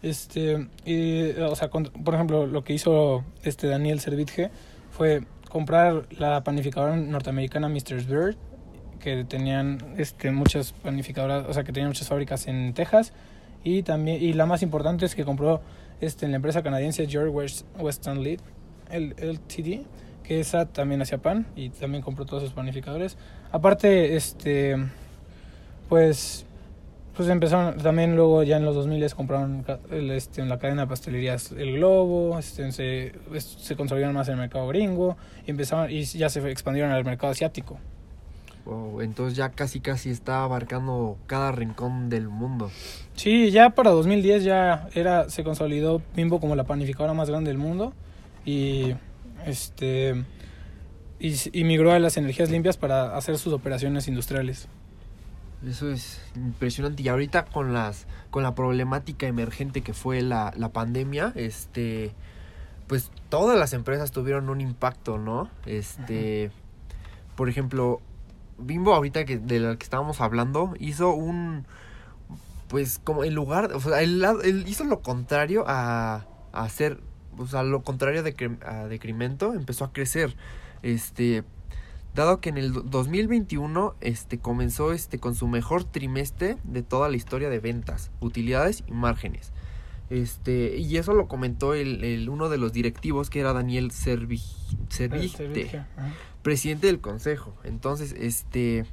este, 0.03 0.69
y, 0.85 1.33
o 1.41 1.55
sea, 1.55 1.69
con- 1.69 1.85
por 1.85 2.15
ejemplo, 2.15 2.47
lo 2.47 2.65
que 2.65 2.73
hizo 2.73 3.25
este 3.43 3.67
Daniel 3.67 4.01
Servitje 4.01 4.51
fue 4.91 5.23
comprar 5.51 6.07
la 6.19 6.43
panificadora 6.45 6.97
norteamericana 6.97 7.69
Mr. 7.69 8.03
Bird, 8.07 8.37
que 9.01 9.25
tenían 9.25 9.79
este, 9.99 10.31
muchas 10.31 10.73
panificadoras, 10.73 11.47
o 11.49 11.53
sea, 11.53 11.65
que 11.65 11.73
tenían 11.73 11.89
muchas 11.89 12.09
fábricas 12.09 12.47
en 12.47 12.73
Texas, 12.75 13.13
y 13.65 13.83
también, 13.83 14.23
y 14.23 14.33
la 14.33 14.47
más 14.47 14.63
importante 14.63 15.05
es 15.05 15.15
que 15.15 15.25
compró 15.25 15.61
este, 16.01 16.29
la 16.29 16.37
empresa 16.37 16.63
canadiense 16.63 17.07
George 17.07 17.31
West, 17.31 17.67
Western 17.79 18.23
Lead, 18.23 18.41
el 18.91 19.15
LTD, 19.19 19.87
que 20.23 20.41
esa 20.41 20.67
también 20.67 21.03
hacía 21.03 21.19
pan, 21.19 21.47
y 21.57 21.71
también 21.71 22.03
compró 22.03 22.25
todos 22.25 22.43
sus 22.43 22.53
panificadores. 22.53 23.17
Aparte, 23.51 24.17
este, 24.17 24.77
pues 25.89 26.47
pues 27.21 27.29
empezaron 27.29 27.77
también 27.77 28.17
luego 28.17 28.43
ya 28.45 28.57
en 28.57 28.65
los 28.65 28.75
2000 28.75 29.15
compraron 29.15 29.65
este, 29.91 30.41
en 30.41 30.49
la 30.49 30.59
cadena 30.59 30.83
de 30.83 30.89
pastelerías 30.89 31.53
El 31.53 31.75
Globo, 31.75 32.39
este, 32.39 32.73
se, 32.73 33.13
se 33.39 33.77
consolidaron 33.77 34.15
más 34.15 34.29
en 34.29 34.35
el 34.35 34.41
mercado 34.41 34.67
gringo 34.69 35.19
y 35.47 35.51
empezaron 35.51 35.91
y 35.91 36.03
ya 36.05 36.31
se 36.31 36.51
expandieron 36.51 36.93
al 36.93 37.05
mercado 37.05 37.33
asiático. 37.33 37.79
Wow, 38.71 39.01
entonces 39.01 39.37
ya 39.37 39.49
casi 39.49 39.81
casi 39.81 40.11
está 40.11 40.45
abarcando 40.45 41.19
cada 41.27 41.51
rincón 41.51 42.09
del 42.09 42.29
mundo. 42.29 42.71
Sí, 43.17 43.51
ya 43.51 43.71
para 43.71 43.91
2010 43.91 44.45
ya 44.45 44.89
era 44.95 45.29
se 45.29 45.43
consolidó 45.43 46.01
Bimbo 46.15 46.39
como 46.39 46.55
la 46.55 46.63
panificadora 46.63 47.13
más 47.13 47.29
grande 47.29 47.51
del 47.51 47.59
mundo 47.59 47.93
y 48.45 48.95
este 49.45 50.25
y, 51.19 51.35
y 51.53 51.65
migró 51.65 51.91
a 51.91 51.99
las 51.99 52.17
energías 52.17 52.49
limpias 52.51 52.77
para 52.77 53.17
hacer 53.17 53.39
sus 53.39 53.53
operaciones 53.53 54.07
industriales. 54.07 54.69
Eso 55.67 55.91
es 55.91 56.21
impresionante. 56.37 57.03
Y 57.03 57.09
ahorita 57.09 57.47
con 57.47 57.73
las 57.73 58.07
con 58.31 58.45
la 58.45 58.55
problemática 58.55 59.27
emergente 59.27 59.81
que 59.81 59.95
fue 59.95 60.23
la, 60.23 60.55
la 60.57 60.69
pandemia, 60.69 61.33
este 61.35 62.13
pues 62.87 63.11
todas 63.31 63.59
las 63.59 63.73
empresas 63.73 64.13
tuvieron 64.13 64.49
un 64.49 64.61
impacto, 64.61 65.19
¿no? 65.19 65.51
Este 65.67 66.53
por 67.35 67.49
ejemplo, 67.49 68.03
Bimbo 68.61 68.95
ahorita 68.95 69.25
que 69.25 69.39
de 69.39 69.61
la 69.61 69.77
que 69.77 69.85
estábamos 69.85 70.21
hablando 70.21 70.75
hizo 70.79 71.13
un 71.13 71.67
pues 72.69 73.01
como 73.03 73.25
en 73.25 73.35
lugar, 73.35 73.73
o 73.73 73.81
sea, 73.81 74.01
él, 74.01 74.65
hizo 74.69 74.85
lo 74.85 75.03
contrario 75.03 75.65
a, 75.67 76.25
a 76.53 76.63
hacer, 76.63 77.01
o 77.37 77.47
sea, 77.49 77.65
lo 77.65 77.83
contrario 77.83 78.23
de 78.23 78.59
a 78.65 78.87
decremento, 78.87 79.55
empezó 79.55 79.85
a 79.85 79.93
crecer. 79.93 80.37
Este, 80.83 81.43
dado 82.15 82.41
que 82.41 82.49
en 82.49 82.59
el 82.59 82.73
2021 82.73 83.97
este 84.01 84.39
comenzó 84.39 84.93
este 84.93 85.19
con 85.19 85.35
su 85.35 85.49
mejor 85.49 85.83
trimestre 85.83 86.59
de 86.63 86.83
toda 86.83 87.09
la 87.09 87.17
historia 87.17 87.51
de 87.51 87.59
ventas, 87.59 88.13
utilidades 88.21 88.85
y 88.87 88.93
márgenes. 88.93 89.53
Este, 90.11 90.77
y 90.77 90.97
eso 90.97 91.15
lo 91.15 91.29
comentó 91.29 91.73
el, 91.73 92.03
el 92.03 92.29
uno 92.29 92.49
de 92.49 92.59
los 92.59 92.73
directivos 92.73 93.31
que 93.31 93.39
era 93.39 93.53
Daniel 93.53 93.93
Servigte, 93.93 95.85
presidente 96.43 96.89
del 96.89 97.01
consejo. 97.01 97.55
Entonces, 97.63 98.17
este 98.19 98.87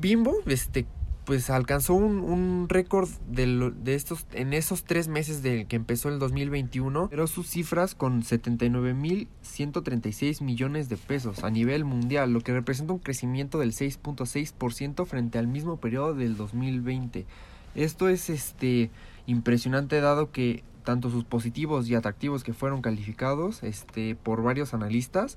Bimbo 0.00 0.38
este 0.46 0.86
pues 1.26 1.50
alcanzó 1.50 1.92
un, 1.92 2.20
un 2.20 2.70
récord 2.70 3.10
de, 3.28 3.74
de, 3.82 3.94
estos 3.94 4.24
en 4.32 4.54
esos 4.54 4.84
tres 4.84 5.08
meses 5.08 5.42
de 5.42 5.66
que 5.66 5.76
empezó 5.76 6.08
el 6.08 6.18
2021 6.18 7.08
pero 7.10 7.26
sus 7.26 7.48
cifras 7.48 7.94
con 7.94 8.22
79.136 8.22 10.40
millones 10.40 10.88
de 10.88 10.96
pesos 10.96 11.44
a 11.44 11.50
nivel 11.50 11.84
mundial 11.84 12.32
lo 12.32 12.40
que 12.40 12.54
representa 12.54 12.94
un 12.94 13.00
crecimiento 13.00 13.58
del 13.58 13.72
6.6% 13.72 15.04
frente 15.04 15.38
al 15.38 15.48
mismo 15.48 15.76
periodo 15.76 16.14
del 16.14 16.38
2020 16.38 17.26
esto 17.74 18.08
es 18.08 18.30
este 18.30 18.90
impresionante 19.28 20.00
dado 20.00 20.32
que 20.32 20.64
tanto 20.84 21.10
sus 21.10 21.24
positivos 21.24 21.88
y 21.88 21.94
atractivos 21.94 22.42
que 22.42 22.54
fueron 22.54 22.80
calificados 22.80 23.62
este 23.62 24.14
por 24.14 24.42
varios 24.42 24.72
analistas 24.72 25.36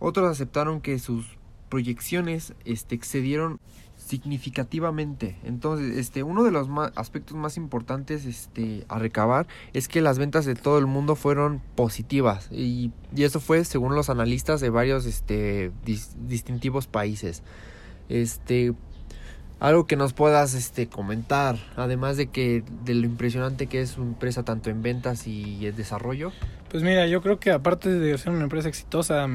otros 0.00 0.30
aceptaron 0.30 0.80
que 0.80 0.98
sus 0.98 1.38
proyecciones 1.68 2.54
este 2.64 2.94
excedieron 2.94 3.60
significativamente. 3.96 5.36
Entonces, 5.44 5.96
este, 5.96 6.22
uno 6.22 6.42
de 6.42 6.50
los 6.50 6.68
aspectos 6.94 7.36
más 7.36 7.56
importantes 7.56 8.26
este, 8.26 8.84
a 8.88 8.98
recabar 8.98 9.46
es 9.72 9.88
que 9.88 10.02
las 10.02 10.18
ventas 10.18 10.44
de 10.44 10.56
todo 10.56 10.78
el 10.78 10.86
mundo 10.86 11.14
fueron 11.14 11.62
positivas 11.74 12.48
y, 12.50 12.92
y 13.14 13.22
eso 13.22 13.40
fue 13.40 13.64
según 13.64 13.94
los 13.94 14.10
analistas 14.10 14.60
de 14.60 14.70
varios 14.70 15.06
este, 15.06 15.70
distintivos 15.84 16.86
países. 16.86 17.42
Este, 18.08 18.74
algo 19.60 19.86
que 19.86 19.96
nos 19.96 20.12
puedas 20.12 20.54
este, 20.54 20.88
comentar, 20.88 21.56
además 21.76 22.16
de 22.16 22.26
que 22.26 22.62
de 22.84 22.94
lo 22.94 23.06
impresionante 23.06 23.66
que 23.66 23.80
es 23.80 23.90
su 23.90 24.02
empresa 24.02 24.44
tanto 24.44 24.70
en 24.70 24.82
ventas 24.82 25.26
y 25.26 25.66
en 25.66 25.76
desarrollo. 25.76 26.32
Pues 26.74 26.82
mira, 26.82 27.06
yo 27.06 27.22
creo 27.22 27.38
que 27.38 27.52
aparte 27.52 27.88
de 27.88 28.18
ser 28.18 28.32
una 28.32 28.42
empresa 28.42 28.68
exitosa 28.68 29.28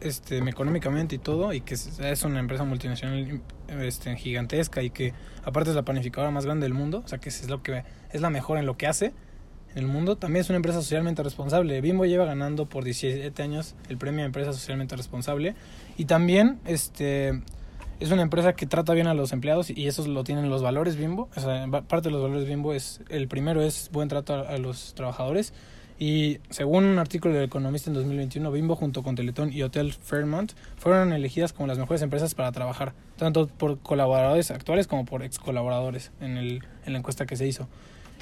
este, 0.00 0.38
económicamente 0.38 1.16
y 1.16 1.18
todo, 1.18 1.52
y 1.52 1.60
que 1.60 1.74
es 1.74 2.24
una 2.24 2.40
empresa 2.40 2.64
multinacional 2.64 3.42
este, 3.68 4.16
gigantesca 4.16 4.82
y 4.82 4.88
que 4.88 5.12
aparte 5.44 5.68
es 5.68 5.76
la 5.76 5.84
panificadora 5.84 6.30
más 6.30 6.46
grande 6.46 6.64
del 6.64 6.72
mundo, 6.72 7.02
o 7.04 7.08
sea 7.08 7.18
que 7.18 7.28
es 7.28 7.46
lo 7.46 7.62
que 7.62 7.84
es 8.10 8.22
la 8.22 8.30
mejor 8.30 8.56
en 8.56 8.64
lo 8.64 8.78
que 8.78 8.86
hace 8.86 9.12
en 9.72 9.78
el 9.80 9.86
mundo, 9.86 10.16
también 10.16 10.40
es 10.40 10.48
una 10.48 10.56
empresa 10.56 10.80
socialmente 10.80 11.22
responsable. 11.22 11.78
Bimbo 11.82 12.06
lleva 12.06 12.24
ganando 12.24 12.66
por 12.70 12.84
17 12.84 13.42
años 13.42 13.74
el 13.90 13.98
premio 13.98 14.20
de 14.20 14.26
empresa 14.26 14.54
socialmente 14.54 14.96
responsable 14.96 15.56
y 15.98 16.06
también 16.06 16.58
este 16.64 17.42
es 18.00 18.10
una 18.10 18.22
empresa 18.22 18.54
que 18.54 18.66
trata 18.66 18.94
bien 18.94 19.06
a 19.06 19.14
los 19.14 19.32
empleados 19.32 19.70
y 19.70 19.86
eso 19.86 20.06
lo 20.06 20.24
tienen 20.24 20.48
los 20.48 20.62
valores 20.62 20.96
Bimbo. 20.96 21.28
O 21.36 21.40
sea, 21.40 21.66
parte 21.66 22.08
de 22.08 22.12
los 22.12 22.22
valores 22.22 22.46
Bimbo 22.46 22.72
es 22.72 23.00
el 23.08 23.28
primero 23.28 23.62
es 23.62 23.90
buen 23.92 24.08
trato 24.08 24.34
a 24.34 24.56
los 24.58 24.94
trabajadores 24.94 25.52
y 25.98 26.38
según 26.50 26.84
un 26.84 26.98
artículo 26.98 27.34
del 27.34 27.44
Economista 27.44 27.90
en 27.90 27.94
2021, 27.94 28.52
Bimbo 28.52 28.76
junto 28.76 29.02
con 29.02 29.16
Teletón 29.16 29.52
y 29.52 29.62
Hotel 29.62 29.92
Fairmont 29.92 30.52
fueron 30.76 31.12
elegidas 31.12 31.52
como 31.52 31.66
las 31.66 31.78
mejores 31.78 32.02
empresas 32.02 32.36
para 32.36 32.52
trabajar, 32.52 32.94
tanto 33.16 33.48
por 33.48 33.80
colaboradores 33.80 34.52
actuales 34.52 34.86
como 34.86 35.04
por 35.04 35.24
ex 35.24 35.40
colaboradores 35.40 36.12
en, 36.20 36.36
el, 36.36 36.62
en 36.86 36.92
la 36.92 37.00
encuesta 37.00 37.26
que 37.26 37.36
se 37.36 37.48
hizo. 37.48 37.66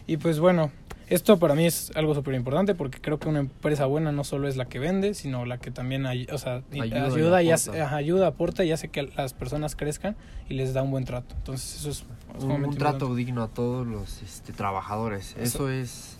Y 0.07 0.17
pues 0.17 0.39
bueno, 0.41 0.71
esto 1.09 1.39
para 1.39 1.55
mí 1.55 1.67
es 1.67 1.93
algo 1.95 2.15
súper 2.15 2.35
importante 2.35 2.75
porque 2.75 3.01
creo 3.01 3.19
que 3.19 3.29
una 3.29 3.41
empresa 3.41 3.87
buena 3.87 4.13
no 4.13 4.25
solo 4.25 4.49
es 4.49 4.57
la 4.57 4.67
que 4.67 4.79
vende, 4.79 5.15
sino 5.15 5.45
la 5.45 5.59
que 5.59 5.71
también 5.71 6.05
o 6.07 6.39
sea, 6.39 6.63
ayuda, 6.73 7.43
y, 7.43 7.51
ayuda, 7.51 8.27
aporta 8.27 8.65
y 8.65 8.73
hace 8.73 8.89
que 8.89 9.05
las 9.17 9.33
personas 9.33 9.77
crezcan 9.77 10.17
y 10.49 10.55
les 10.55 10.75
da 10.75 10.83
un 10.83 10.91
buen 10.91 11.05
trato. 11.05 11.35
Entonces 11.37 11.81
eso 11.81 11.91
es... 11.91 12.05
un, 12.43 12.75
trato 12.77 13.15
digno 13.15 13.43
a 13.43 13.49
todos 13.49 13.87
los 13.87 14.23
este, 14.23 14.53
trabajadores. 14.53 15.37
eso 15.39 15.69
es 15.69 16.19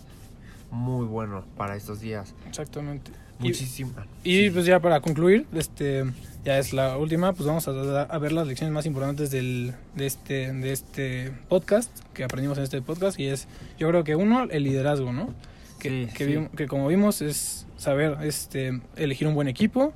muy 0.71 1.05
bueno 1.05 1.43
para 1.57 1.75
estos 1.75 1.99
días. 1.99 2.33
Exactamente. 2.47 3.11
Muchísimo. 3.39 3.93
Y, 4.23 4.49
pues 4.49 4.65
ya 4.65 4.79
para 4.79 4.99
concluir, 5.01 5.45
este 5.53 6.05
ya 6.43 6.57
es 6.59 6.71
la 6.71 6.97
última, 6.97 7.33
pues 7.33 7.45
vamos 7.45 7.67
a, 7.67 8.01
a, 8.03 8.17
ver 8.19 8.31
las 8.31 8.47
lecciones 8.47 8.73
más 8.73 8.85
importantes 8.85 9.31
del, 9.31 9.73
de, 9.95 10.05
este, 10.05 10.53
de 10.53 10.71
este 10.71 11.31
podcast, 11.49 11.91
que 12.13 12.23
aprendimos 12.23 12.57
en 12.57 12.63
este 12.63 12.81
podcast, 12.81 13.19
y 13.19 13.25
es, 13.25 13.49
yo 13.77 13.89
creo 13.89 14.05
que 14.05 14.15
uno, 14.15 14.43
el 14.49 14.63
liderazgo, 14.63 15.11
¿no? 15.11 15.33
Que, 15.77 16.07
que, 16.15 16.47
que 16.55 16.67
como 16.67 16.87
vimos 16.87 17.21
es 17.21 17.67
saber 17.75 18.17
este, 18.21 18.79
elegir 18.95 19.27
un 19.27 19.35
buen 19.35 19.49
equipo, 19.49 19.93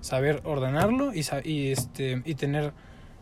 saber 0.00 0.40
ordenarlo 0.44 1.12
y, 1.14 1.22
y, 1.44 1.68
este, 1.68 2.22
y 2.24 2.34
tener 2.34 2.72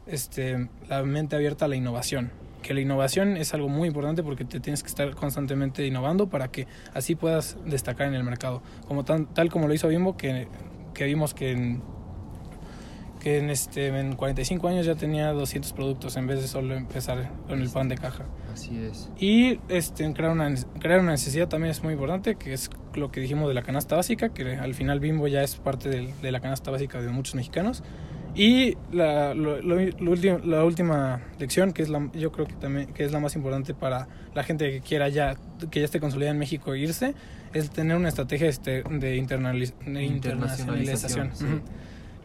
este, 0.07 0.69
la 0.89 1.03
mente 1.03 1.35
abierta 1.35 1.65
a 1.65 1.69
la 1.69 1.75
innovación 1.75 2.31
que 2.62 2.75
la 2.75 2.81
innovación 2.81 3.37
es 3.37 3.55
algo 3.55 3.69
muy 3.69 3.88
importante 3.88 4.23
porque 4.23 4.45
te 4.45 4.61
tienes 4.61 4.83
que 4.83 4.88
estar 4.88 5.15
constantemente 5.15 5.87
innovando 5.87 6.29
para 6.29 6.49
que 6.49 6.67
así 6.95 7.15
puedas 7.15 7.57
destacar 7.67 8.09
en 8.09 8.15
el 8.15 8.25
mercado. 8.25 8.62
Como 8.87 9.05
tan, 9.05 9.27
tal 9.27 9.50
como 9.50 9.69
lo 9.69 9.75
hizo 9.75 9.88
Bimbo, 9.88 10.17
que, 10.17 10.49
que 10.95 11.05
vimos 11.05 11.35
que 11.35 11.53
en, 11.53 11.83
que 13.21 13.38
en, 13.38 13.50
este, 13.50 13.87
en 13.87 14.17
45 14.17 14.69
años 14.69 14.87
ya 14.87 14.95
tenía 14.95 15.33
200 15.33 15.73
productos 15.73 16.17
en 16.17 16.27
vez 16.27 16.41
de 16.41 16.49
solo 16.49 16.75
empezar 16.75 17.31
con 17.47 17.61
el 17.61 17.71
pan 17.71 17.88
de 17.88 17.97
caja. 17.97 18.25
Así 18.53 18.77
es. 18.79 19.11
Y 19.19 19.61
este, 19.69 20.12
crear, 20.12 20.33
una, 20.33 20.53
crear 20.81 21.00
una 21.00 21.12
necesidad 21.12 21.49
también 21.49 21.71
es 21.71 21.83
muy 21.83 21.93
importante, 21.93 22.37
que 22.37 22.53
es 22.53 22.71
lo 22.95 23.11
que 23.11 23.21
dijimos 23.21 23.49
de 23.49 23.55
la 23.55 23.62
canasta 23.62 23.97
básica, 23.97 24.31
que 24.31 24.57
al 24.57 24.75
final 24.75 25.00
Bimbo 25.00 25.29
ya 25.29 25.43
es 25.43 25.57
parte 25.57 25.88
de, 25.88 26.12
de 26.21 26.33
la 26.33 26.41
canasta 26.41 26.71
básica 26.71 27.00
de 27.00 27.09
muchos 27.09 27.35
mexicanos. 27.35 27.83
Y 28.35 28.77
la, 28.93 29.35
lo, 29.35 29.61
la 29.61 30.65
última 30.65 31.23
lección, 31.39 31.73
que 31.73 31.83
es 31.83 31.89
la, 31.89 32.09
yo 32.15 32.31
creo 32.31 32.47
que 32.47 32.55
también 32.55 32.93
que 32.93 33.05
es 33.05 33.11
la 33.11 33.21
más 33.21 33.35
importante 33.35 33.75
para 33.75 34.07
la 34.35 34.45
gente 34.45 34.71
que 34.71 34.81
quiera 34.81 35.09
ya, 35.09 35.37
que 35.71 35.81
ya 35.81 35.85
esté 35.85 35.99
consolidada 35.99 36.33
en 36.33 36.39
México 36.39 36.75
e 36.75 36.79
irse, 36.79 37.15
es 37.53 37.71
tener 37.71 37.97
una 37.97 38.09
estrategia 38.09 38.49
este, 38.49 38.83
de, 38.83 39.17
internacionalización. 39.17 41.31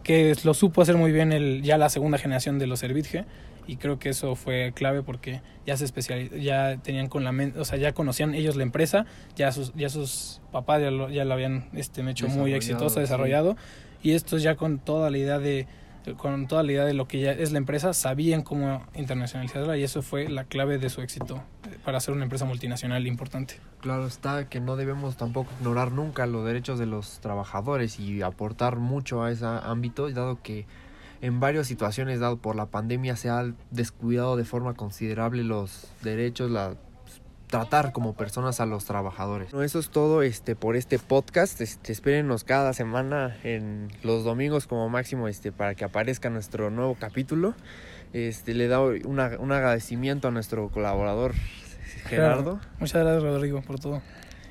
Que 0.03 0.35
lo 0.43 0.53
supo 0.53 0.81
hacer 0.81 0.97
muy 0.97 1.11
bien 1.11 1.31
el, 1.31 1.63
ya 1.63 1.77
la 1.77 1.89
segunda 1.89 2.17
generación 2.17 2.59
de 2.59 2.67
los 2.67 2.79
Servitge 2.79 3.25
y 3.67 3.77
creo 3.77 3.99
que 3.99 4.09
eso 4.09 4.35
fue 4.35 4.73
clave 4.75 5.03
porque 5.03 5.41
ya 5.65 5.77
se 5.77 5.85
especializ 5.85 6.31
ya 6.31 6.77
tenían 6.83 7.07
con 7.07 7.23
la 7.23 7.33
o 7.57 7.65
sea, 7.65 7.77
ya 7.77 7.93
conocían 7.93 8.35
ellos 8.35 8.55
la 8.55 8.63
empresa, 8.63 9.05
ya 9.35 9.51
sus, 9.51 9.73
ya 9.73 9.89
sus 9.89 10.41
papás 10.51 10.81
ya 10.81 10.91
lo, 10.91 11.09
ya 11.09 11.23
habían 11.23 11.69
este, 11.73 12.07
hecho 12.09 12.27
muy 12.27 12.53
exitosa, 12.53 12.99
desarrollado, 12.99 13.55
y 14.01 14.11
estos 14.11 14.43
ya 14.43 14.55
con 14.55 14.79
toda 14.79 15.09
la 15.09 15.17
idea 15.17 15.39
de 15.39 15.67
con 16.17 16.47
toda 16.47 16.63
la 16.63 16.71
idea 16.71 16.85
de 16.85 16.93
lo 16.93 17.07
que 17.07 17.21
ya 17.21 17.31
es 17.31 17.51
la 17.51 17.57
empresa, 17.57 17.93
sabían 17.93 18.41
cómo 18.41 18.85
internacionalizarla 18.95 19.77
y 19.77 19.83
eso 19.83 20.01
fue 20.01 20.27
la 20.29 20.43
clave 20.43 20.77
de 20.77 20.89
su 20.89 21.01
éxito 21.01 21.41
para 21.85 21.99
ser 21.99 22.13
una 22.13 22.23
empresa 22.23 22.45
multinacional 22.45 23.07
importante. 23.07 23.59
Claro 23.81 24.05
está 24.07 24.49
que 24.49 24.59
no 24.59 24.75
debemos 24.75 25.17
tampoco 25.17 25.51
ignorar 25.59 25.91
nunca 25.91 26.25
los 26.25 26.45
derechos 26.45 26.79
de 26.79 26.85
los 26.85 27.19
trabajadores 27.19 27.99
y 27.99 28.21
aportar 28.21 28.77
mucho 28.77 29.23
a 29.23 29.31
ese 29.31 29.45
ámbito, 29.45 30.09
dado 30.09 30.41
que 30.41 30.65
en 31.21 31.39
varias 31.39 31.67
situaciones, 31.67 32.19
dado 32.19 32.37
por 32.37 32.55
la 32.55 32.65
pandemia, 32.65 33.15
se 33.15 33.29
ha 33.29 33.45
descuidado 33.71 34.35
de 34.35 34.43
forma 34.43 34.73
considerable 34.73 35.43
los 35.43 35.87
derechos, 36.01 36.51
la 36.51 36.75
tratar 37.53 37.91
como 37.91 38.13
personas 38.13 38.59
a 38.61 38.65
los 38.65 38.85
trabajadores. 38.85 39.51
Bueno, 39.51 39.63
eso 39.63 39.77
es 39.77 39.89
todo 39.89 40.23
este 40.23 40.55
por 40.55 40.75
este 40.75 40.97
podcast. 40.97 41.61
Este, 41.61 41.91
espérenos 41.91 42.43
cada 42.43 42.73
semana 42.73 43.37
en 43.43 43.91
los 44.01 44.23
domingos 44.23 44.65
como 44.65 44.89
máximo 44.89 45.27
este 45.27 45.51
para 45.51 45.75
que 45.75 45.85
aparezca 45.85 46.31
nuestro 46.31 46.71
nuevo 46.71 46.97
capítulo. 46.99 47.53
Este 48.11 48.55
le 48.55 48.67
doy 48.67 49.03
un 49.05 49.19
agradecimiento 49.19 50.29
a 50.29 50.31
nuestro 50.31 50.69
colaborador 50.69 51.33
Gerardo. 52.05 52.59
Muchas 52.79 53.03
gracias 53.03 53.21
Rodrigo 53.21 53.61
por 53.61 53.77
todo. 53.79 54.01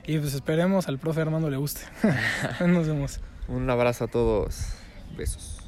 Y 0.07 0.19
pues 0.19 0.35
esperemos 0.35 0.87
al 0.87 1.01
profe 1.01 1.23
Armando 1.23 1.51
le 1.51 1.57
guste. 1.57 1.81
Nos 2.65 2.87
vemos. 2.87 3.19
Un 3.49 3.69
abrazo 3.69 4.05
a 4.05 4.07
todos. 4.07 4.75
Besos. 5.17 5.62